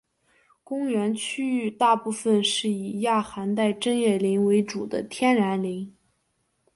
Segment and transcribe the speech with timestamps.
[0.63, 5.93] 公园区域大部分是以亚寒带针叶林为主的天然林。